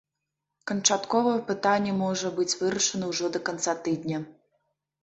[0.71, 4.19] Канчаткова пытанне можа быць вырашана ўжо да канца тыдня.